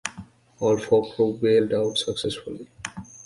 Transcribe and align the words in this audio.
All 0.61 0.79
four 0.79 1.13
crew 1.13 1.37
bailed 1.39 1.73
out 1.73 1.95
successfully. 1.95 2.67